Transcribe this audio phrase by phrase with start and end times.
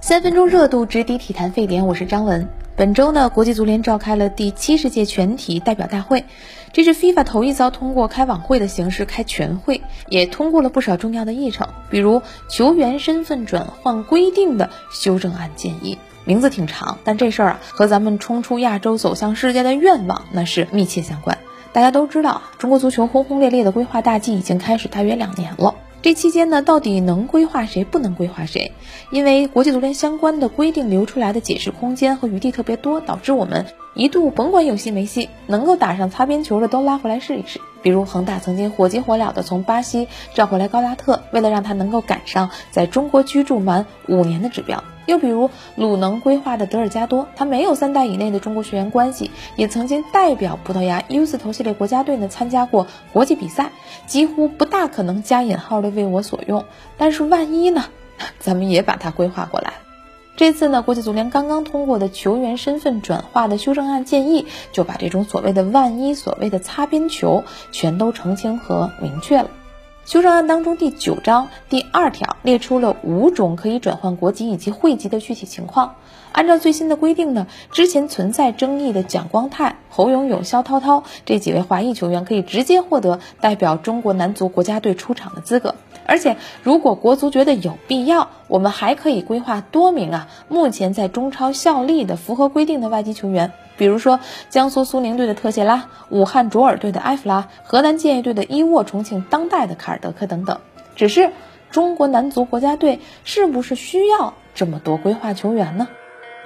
[0.00, 2.48] 三分钟热度直抵体坛沸点，我是张文。
[2.76, 6.24] 本周呢，国际足联召开了第七十届全体代表大会，
[6.72, 21.38] 这是 FIFA 头一遭通过开网会的形式开全会，也通过了不少重要的议程，比如球员身份转换规定的修正案建议，名字挺长，但这事儿啊和咱们冲出亚洲走向世界的愿望那是密切相关。
[21.72, 25.74] 大家都知道，中国足球轰轰烈烈的规划大计已经开始大约两年了。
[26.04, 28.72] 这期间呢，到底能规划谁，不能规划谁？
[29.10, 33.64] 因为国际足联相关的规定留出来的解释空间和余地特别多，导致我们
[33.94, 37.58] 一度甭管有戏没戏，能够打上擦边球的都拉回来试一试。
[37.84, 44.82] 比如恒大曾经火急火燎的从巴西召回来高拉特，为了让他能够赶上在中国居住满五年的指标。
[45.04, 53.70] 又比如鲁能规划的德尔加多，他没有三代以内的中国学员关系，也曾经代表葡萄牙 U 字头系列国家队呢参加过国际比赛，
[54.06, 56.64] 几乎不大可能加引号的为我所用。
[56.96, 57.84] 但是万一呢？
[58.40, 59.83] 咱们也把它规划过来。
[60.36, 69.50] 这次呢，国际足联刚刚通过的球员身份转化的修正案建议，就把这种所谓的万一、所谓的擦边球，全都澄清和明确了。
[70.04, 75.94] 修正案当中第九章第二条列出了五种可以转换国籍以及汇籍的具体情况。
[76.32, 85.76] 按照最新的规定呢，之前存在争议的蒋光太、侯永永、肖涛涛这几位华裔球员可以直接获得代表中国男足国家队出场的资格。
[86.06, 93.52] 而且，如果国足觉得有必要，我们还可以规划多名啊目前在中超效力的符合规定的外籍球员。
[93.76, 100.60] 比如说，江苏苏宁队的特谢拉、武汉卓尔队的埃弗拉、河南建业队的伊沃、重庆当代的卡尔德克等等。
[100.94, 101.30] 只是
[101.70, 105.88] 中国男足国家队是不是需要这么多规划球员呢？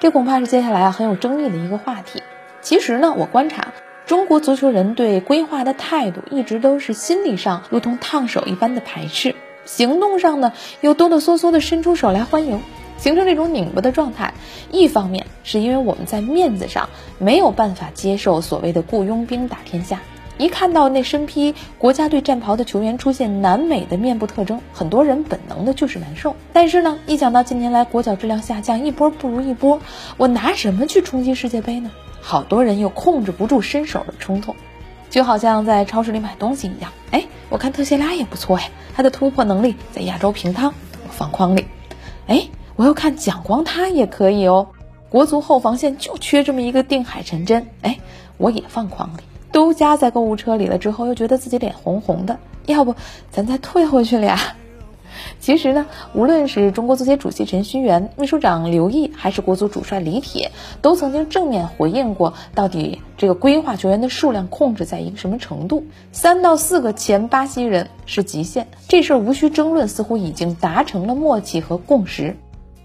[0.00, 2.22] 这恐怕是接下来啊很有争议的一个话题。
[2.62, 3.68] 其实呢，我观察
[4.06, 9.34] 中国足球人对规划的态度一直都是心理上如同烫手一般的排斥，
[9.68, 12.60] 行动上呢又哆哆嗦嗦的伸出手来欢迎。
[12.96, 14.34] 形成这种拧巴的状态，
[14.72, 20.00] 一方面是因为我们在面子上没有办法接受所谓的雇佣兵打天下，
[20.36, 26.34] 一看到那身披国家队战袍的球员出现南美的面部特征，很多人本能的就是难受。
[26.52, 29.80] 但是呢，一想到近年来国脚质量下降，一波不如一波，
[30.16, 31.92] 我拿什么去冲击世界杯呢？
[32.20, 34.56] 好多人又控制不住伸手的冲动，
[35.08, 36.90] 就好像在超市里买东西一样。
[37.12, 40.72] 哎，我看特谢拉也不错呀，他的突破能力在亚洲平汤，
[41.06, 41.64] 我放筐里。
[42.26, 42.48] 哎。
[42.76, 44.64] 我要看蒋光，他也可以哦。
[45.10, 47.98] 国足后防线就缺这么一个定海神针，哎，
[48.36, 50.78] 我也放筐里，都加在购物车里了。
[50.78, 52.94] 之后又觉得自己脸红红的，要不
[53.32, 54.38] 咱再退回去俩？
[55.40, 60.50] 其实呢，无论是中国足协主席陈戌源、秘书长刘毅，还是国足主帅李铁，
[60.82, 65.84] 都曾经正面回应过，到底这个规划球员的数量控制在一个什么程度？
[66.12, 72.36] 三到四个前巴西人是极限，这事儿无需争论，似乎已经达成了默契和共识。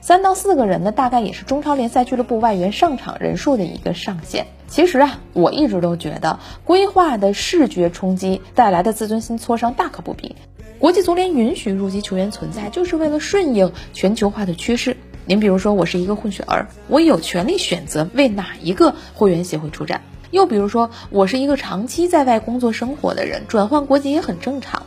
[0.05, 4.47] 三到四个人呢，大概也是中超联赛俱乐部外援上场人数的一个上限。
[4.67, 10.35] 其实啊，我一直都觉得规划的视觉冲击带来的自尊心挫伤大可不必。
[10.77, 14.97] 国际足联允许入籍球员存在，就是为了顺应全球化的趋势。
[15.25, 20.01] 您比如说，我是一个混血儿，我有权利选择为哪一个会员协会出战。
[20.31, 24.83] 又比如说，我是一个长期在外工作生活的人，转换国籍也很正常。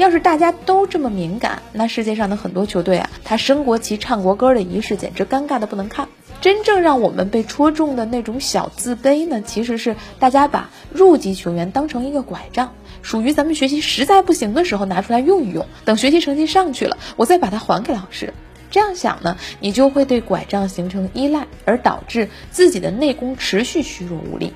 [0.00, 6.08] 要是大家都这么敏感，那世界上的很多球队啊，他升国旗、唱国歌的仪式简直尴尬的不能看。
[6.40, 12.72] 真正让我们被戳中的那种小自卑呢，其实是大家把入籍球员当成一个拐杖，
[13.02, 18.32] 属于咱们学习实在不行的时候拿出来用一用，等学习成绩上去了，我再把它还给老师。
[18.70, 24.54] 这样想呢，你就会对拐杖形成依赖，而导致自己的内功持续虚弱无力。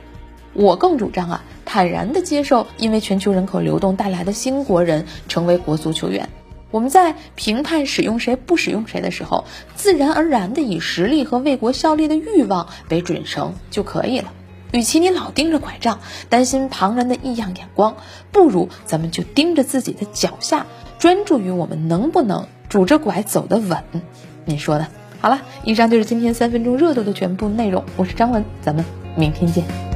[0.54, 6.28] 我更主张啊，坦然地接受因为全球人口流动带来的新国人成为国足球员。
[6.70, 9.44] 我们在评判使用谁不使用谁的时候，
[9.75, 14.32] 自然而然地以实力和为国效力的欲望为准绳就可以了。
[14.72, 17.97] 与其你老盯着拐杖，担心旁人的异样眼光，
[18.32, 20.66] 不如咱们就盯着自己的脚下，
[20.98, 23.84] 专注于我们能不能拄着拐走得稳。
[24.45, 24.89] 你说的
[25.21, 27.84] 好了，以上就是今天三分钟热度的全部内容。
[27.97, 28.84] 我是张文，咱们。
[29.16, 29.94] 明天见。